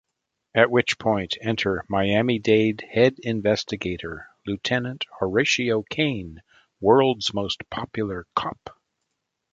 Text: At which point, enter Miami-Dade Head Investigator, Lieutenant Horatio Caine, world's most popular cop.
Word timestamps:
At 0.55 0.71
which 0.71 0.97
point, 0.97 1.37
enter 1.41 1.85
Miami-Dade 1.87 2.81
Head 2.91 3.19
Investigator, 3.21 4.29
Lieutenant 4.47 5.05
Horatio 5.19 5.83
Caine, 5.91 6.41
world's 6.79 7.35
most 7.35 7.69
popular 7.69 8.25
cop. 8.35 8.81